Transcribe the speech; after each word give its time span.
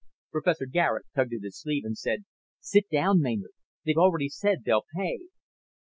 Professor 0.31 0.65
Garet 0.65 1.05
tugged 1.13 1.31
at 1.31 1.43
his 1.43 1.59
sleeve 1.61 1.83
and 1.85 1.95
said, 1.95 2.25
"Sit 2.59 2.89
down, 2.89 3.21
Maynard. 3.21 3.51
They've 3.85 3.95
already 3.97 4.29
said 4.29 4.63
they'll 4.65 4.87
pay." 4.97 5.19